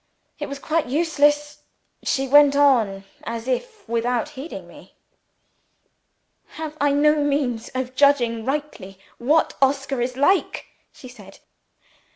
It 0.39 0.49
was 0.49 0.57
quite 0.57 0.87
useless. 0.87 1.59
She 2.03 2.27
went 2.27 2.55
on, 2.55 3.03
as 3.23 3.45
before, 3.45 3.85
without 3.87 4.29
heeding 4.29 4.67
me. 4.67 4.95
"Have 6.57 6.75
I 6.81 6.91
no 6.91 7.17
means 7.23 7.69
of 7.75 7.95
judging 7.95 8.43
rightly 8.43 8.97
what 9.19 9.53
Oscar 9.61 10.01
is 10.01 10.17
like?" 10.17 10.65
she 10.91 11.07
said. 11.07 11.37